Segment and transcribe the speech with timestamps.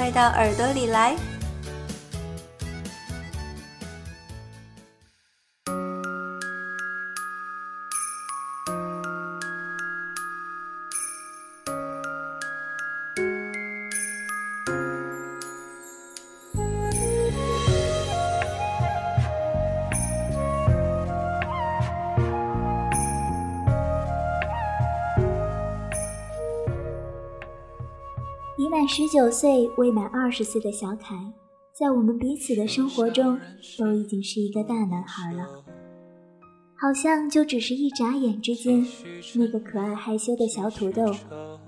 [0.00, 1.14] 快到耳朵里来！
[28.60, 31.16] 已满十九岁、未满二十岁的小凯，
[31.72, 33.40] 在我们彼此的生活中，
[33.78, 35.46] 都已经是一个大男孩了。
[36.76, 38.86] 好像就只是一眨眼之间，
[39.34, 41.06] 那个可爱害羞的小土豆，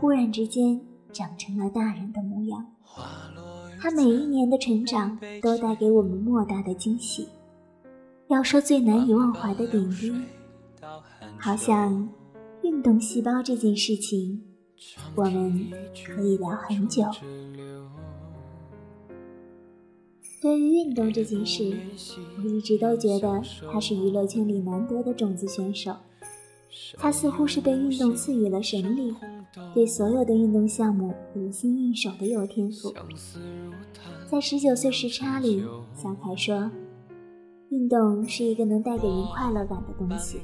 [0.00, 0.80] 忽然之间
[1.12, 2.66] 长成了大人的模样。
[3.80, 7.28] 他每一年的成长，都带给我们莫大的惊喜。
[8.26, 10.12] 要说最难以忘怀的点滴，
[11.38, 12.08] 好像
[12.64, 14.42] 运动细胞这件事情。
[15.14, 15.70] 我们
[16.06, 17.04] 可以聊很久。
[20.42, 21.76] 对于运动这件事，
[22.38, 25.94] 我一直都觉得他是娱乐圈里难得的种子选手。
[26.96, 29.14] 他似乎是被运动赐予了神力，
[29.74, 32.94] 对所有的运动项目得心应手的有天赋。
[34.30, 35.62] 在十九岁时差里，
[35.94, 36.70] 小凯说
[37.70, 40.40] ：“运动是一个能带给人快乐感的东西。”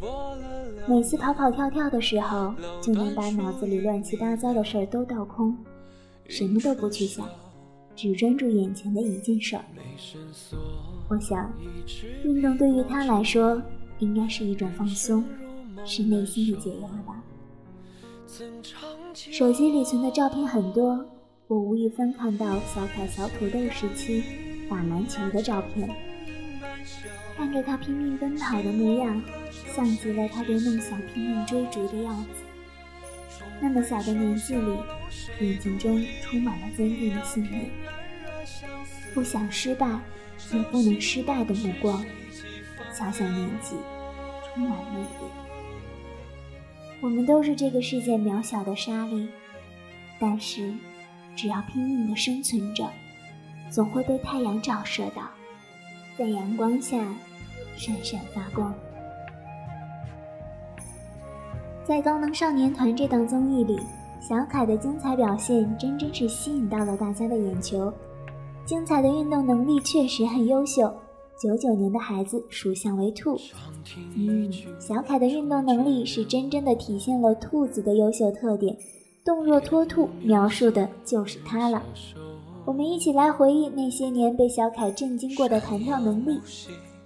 [0.89, 5.57] 每次跑跑跳跳的时候，就能把脑子里乱七八糟的事儿都倒空，
[6.29, 7.29] 什么都不去想，
[7.97, 9.65] 只专注眼前的一件事儿。
[11.09, 11.53] 我想，
[12.23, 13.61] 运动对于他来说，
[13.99, 15.25] 应该是一种放松，
[15.85, 17.21] 是内心的解压吧。
[19.13, 21.05] 手机里存的照片很多，
[21.49, 24.23] 我无意翻看到小凯小土豆时期
[24.71, 25.89] 打篮球的照片，
[27.37, 29.23] 看着他拼命奔跑的模样。
[29.75, 32.31] 像极了他对梦想拼命追逐的样子。
[33.61, 34.77] 那么小的年纪里，
[35.41, 37.71] 眼睛中充满了坚定的信念，
[39.13, 39.87] 不想失败，
[40.53, 42.03] 也不能失败的目光。
[42.93, 43.77] 小小年纪，
[44.55, 45.07] 充满魅力。
[47.03, 49.29] 我们都是这个世界渺小的沙粒，
[50.19, 50.73] 但是
[51.35, 52.91] 只要拼命的生存着，
[53.71, 55.31] 总会被太阳照射到，
[56.19, 56.97] 在阳光下
[57.77, 58.73] 闪闪发光。
[61.85, 63.79] 在《高能少年团》这档综艺里，
[64.19, 67.93] 小凯的精彩表现真真是吸引到了大家的眼球。
[68.65, 70.93] 精彩的运动能力确实很优秀。
[71.39, 73.39] 九九年的孩子属相为兔，
[74.17, 74.51] 嗯，
[74.81, 78.75] 小凯的运动能力是真真的体现了兔子的优秀特点，
[79.23, 81.83] 动若脱兔，描述的就是他了。
[82.67, 86.41] 我们一起来回忆那些年被小凯震惊过的弹跳能力。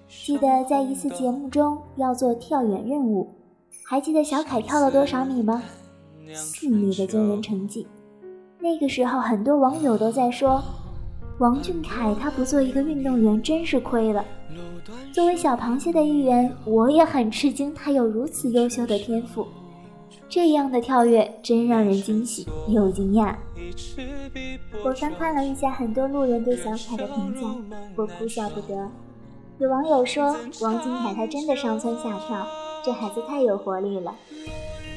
[0.08, 3.28] 记得在一次节目中要做跳远任务。
[3.84, 5.62] 还记得小凯跳了多少米吗？
[6.32, 7.86] 四米的惊人成绩。
[8.58, 10.62] 那个时候，很多网友都在说，
[11.38, 14.24] 王俊凯他不做一个运动员真是亏了。
[15.12, 19.46] 作为小螃蟹的一员，我也很吃惊，他有如此优秀的天赋。
[20.28, 23.34] 这样的跳跃真让人惊喜又惊讶。
[24.84, 27.46] 我翻看了一下很多路人对小凯的评价，
[27.96, 28.88] 我哭笑不得。
[29.58, 32.46] 有网友说，王俊凯他真的上蹿下跳。
[32.82, 34.14] 这孩子太有活力了。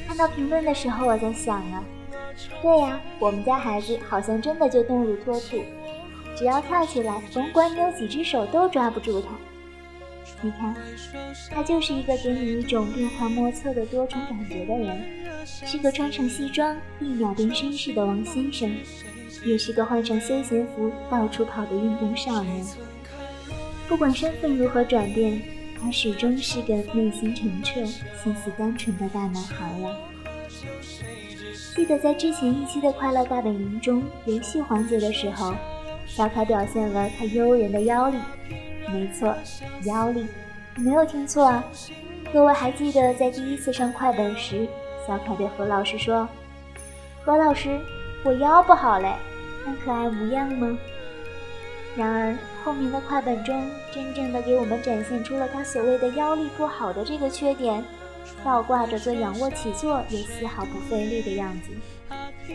[0.06, 1.84] 看到评论的时候，我在想啊，
[2.62, 5.58] 对呀，我们家孩子好像真的就动如脱兔，
[6.34, 9.28] 只要跳起来，甭管你有几只手都抓不住他。
[10.44, 10.74] 你看，
[11.50, 15.02] 他就是一个给你一种变幻莫测的多重感觉的人，
[15.46, 18.70] 是个穿上西装一秒变绅士的王先生，
[19.44, 22.64] 也是个换上休闲服到处跑的运动少年。
[23.88, 25.40] 不管身份如何转变。
[25.84, 29.94] 他始终是个内心澄澈、心思单纯的大男孩呀。
[31.76, 35.54] 记得在之前一期的《快乐大本营》中，游戏环节的时候，
[36.06, 38.16] 小凯表现了他诱人的腰力。
[38.90, 39.36] 没错，
[39.84, 40.24] 腰力，
[40.76, 41.64] 没有听错啊！
[42.32, 44.66] 各位还记得在第一次上快本时，
[45.06, 46.28] 小凯对何老师说
[47.24, 47.78] ：“何老师，
[48.24, 49.14] 我腰不好嘞，
[49.64, 50.76] 看可爱模样吗？”
[51.96, 52.36] 然而。
[52.64, 53.62] 后面的快本中，
[53.92, 57.84] 真正的给我们展现出了他所谓的腰力不好的这个缺点，
[58.42, 61.68] 倒挂着做仰卧起坐也丝毫不费力的样子。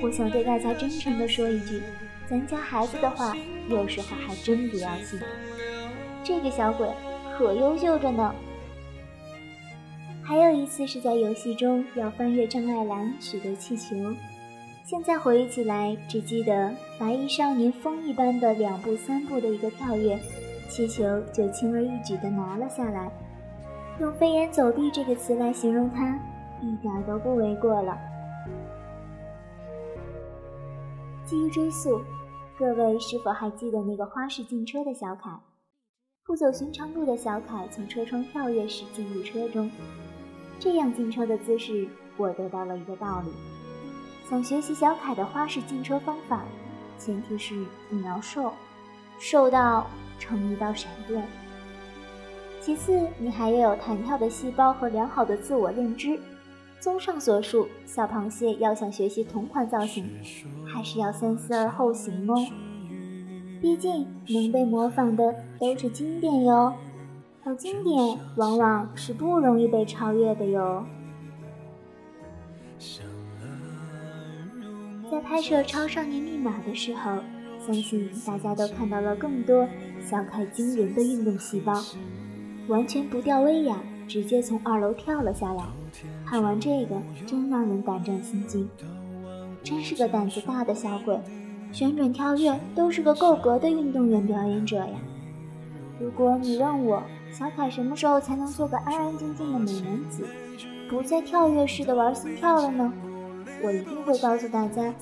[0.01, 1.83] 我想对大家真诚地说一句，
[2.27, 3.38] 咱家孩子的话，
[3.69, 5.22] 有时候还真不要信。
[6.24, 6.88] 这个小鬼
[7.39, 8.36] 可优秀着呢。
[10.21, 13.95] 还有一次是在游戏中要翻越障碍栏取得气球，
[14.83, 16.69] 现在回忆起来，只记得
[17.00, 20.19] 白衣少年风一般的两步三步的一个跳跃，
[20.68, 23.09] 气球就轻而易举地拿了下来。
[24.01, 26.19] 用“飞檐走壁”这个词来形容他，
[26.62, 27.97] 一点都不为过了。
[31.24, 32.01] 基于追溯，
[32.57, 35.39] 各位是否还记得那个花式进车的小凯？
[36.30, 39.68] 不走寻常路的小凯从车窗跳跃时进入车中，
[40.60, 43.31] 这样进车的姿势，我得到了一个道理：
[44.30, 46.44] 想学习小凯的花式进车方法，
[47.00, 48.54] 前提是你要瘦，
[49.18, 49.88] 瘦到
[50.20, 51.28] 成一道闪电。
[52.62, 56.20] 其次，你还要有弹跳的细胞和良好的自我认知。
[56.80, 60.08] 综上所述，小螃蟹要想学习同款造型，
[60.72, 62.36] 还是要三思而后行哦。
[63.62, 66.74] 毕竟能被模仿的都是经典哟，
[67.44, 70.86] 而经典往往是不容易被超越的哟。
[75.12, 77.18] 在拍摄《超少年密码》的时候，
[77.66, 79.68] 相信大家都看到了更多
[80.06, 81.74] 小凯惊人的运动细胞，
[82.68, 83.78] 完全不掉威亚，
[84.08, 85.64] 直接从二楼跳了下来。
[86.26, 86.96] 看完这个，
[87.26, 88.70] 真让人胆战心惊，
[89.64, 91.20] 真是个胆子大的小鬼，
[91.71, 95.00] 旋转跳跃都是个够格的运动员表演者呀。
[96.00, 100.25] 如果你问我，小凯什么时候才能做个安安静静的美男子，
[100.89, 102.92] 不再跳跃式的玩心跳了呢？
[103.62, 104.94] 我一定会告诉大家，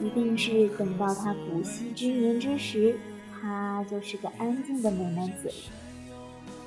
[0.00, 2.96] 一定是等到他不息之年之时，
[3.40, 5.50] 他就是个安静的美男子。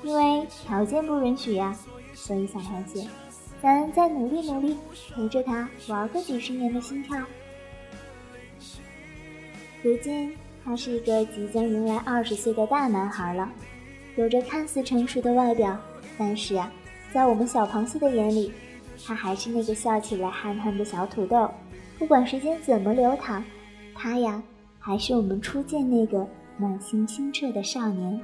[0.02, 1.74] 因为条件不允许呀，
[2.12, 3.08] 所以小螃蟹。
[3.62, 4.76] 咱再努力努力，
[5.14, 7.16] 陪着他玩个几十年的心跳。
[9.82, 10.32] 如今，
[10.64, 13.48] 他是一个即将迎来二十岁的大男孩了，
[14.16, 15.78] 有着看似成熟的外表，
[16.18, 16.72] 但是啊，
[17.12, 18.52] 在我们小螃蟹的眼里，
[19.04, 21.48] 他还是那个笑起来憨憨的小土豆。
[21.98, 23.44] 不管时间怎么流淌，
[23.94, 24.42] 他呀，
[24.78, 26.26] 还是我们初见那个
[26.56, 28.20] 满心清澈的少年。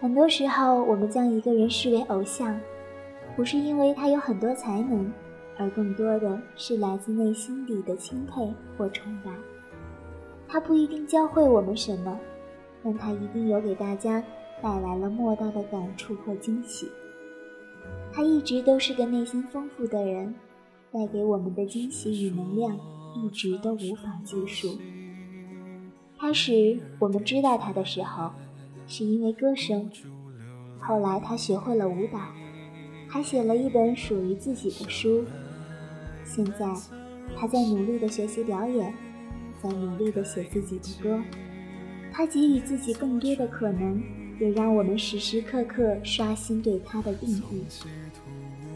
[0.00, 2.58] 很多时候，我们将一个人视为偶像。
[3.34, 5.10] 不是因为他有很多才能，
[5.56, 9.30] 而更多的是来自内心底的钦佩或崇拜。
[10.52, 12.20] 他不一定教会我们什么，
[12.84, 14.22] 但他一定有给大家
[14.60, 16.86] 带来了莫大的感触或惊喜。
[18.12, 20.34] 他一直都是个内心丰富的人，
[20.92, 22.78] 带给我们的惊喜与能量
[23.16, 24.78] 一直都无法计数。
[26.20, 28.30] 开始我们知道他的时候，
[28.86, 29.90] 是因为歌声，
[30.78, 32.20] 后来他学会了舞蹈。
[33.08, 35.24] 还写了一本属于自己的书。
[36.24, 36.74] 现在，
[37.36, 38.94] 他在努力的学习表演，
[39.62, 41.22] 在努力的写自己的歌。
[42.12, 44.02] 他给予自己更多的可能，
[44.38, 47.64] 也让我们时时刻刻刷新对他的定义。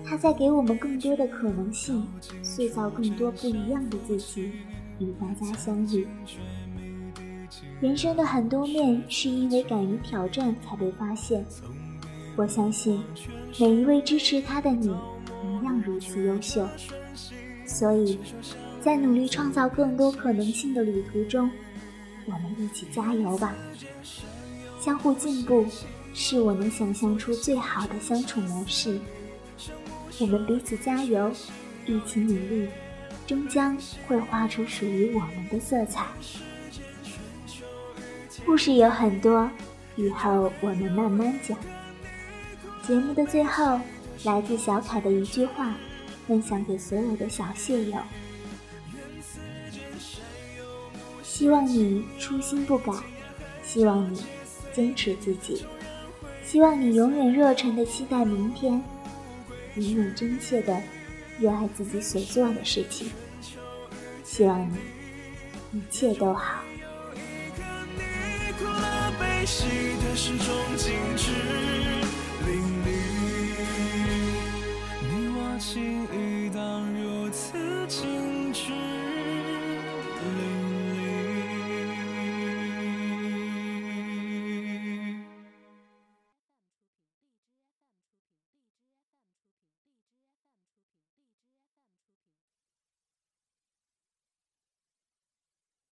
[0.04, 2.06] 他在给我们更多的可能性，
[2.42, 4.52] 塑造更多不一样的自己，
[5.00, 6.06] 与大家相遇。
[7.80, 11.44] 人生的很多面，是因为敢于挑战才被发现。
[12.36, 13.02] 我相信
[13.58, 14.86] 每一位支持他的你
[15.42, 16.66] 一样如此优秀，
[17.64, 18.18] 所以，
[18.86, 21.50] 在努力创造更多可能性的旅途中，
[22.24, 23.52] 我们一起加油吧！
[24.78, 25.66] 相互进步
[26.14, 29.00] 是我能想象出最好的相处模式。
[30.20, 31.32] 我们彼此加油，
[31.84, 32.68] 一起努力，
[33.26, 33.76] 终将
[34.06, 36.06] 会画出属于我们的色彩。
[38.44, 39.50] 故事有很多，
[39.96, 41.58] 以后我们慢慢讲。
[42.86, 43.80] 节目的最后，
[44.22, 45.74] 来自小凯的一句话，
[46.28, 47.98] 分享给所有的小蟹友：
[51.36, 52.90] 希望你初心不改，
[53.62, 54.24] 希望你
[54.72, 55.66] 坚持自己，
[56.46, 58.82] 希望你永远热忱的期待明天，
[59.74, 60.80] 永远真切的
[61.38, 63.10] 热爱自己所做的事情。
[64.24, 64.66] 希望
[65.70, 66.62] 你一切都好。
[69.12, 69.46] 的
[70.16, 72.05] 是种静止。